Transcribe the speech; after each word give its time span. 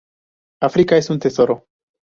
África 0.63 0.97
es 0.97 1.11
un 1.11 1.19
tesoro. 1.19 1.67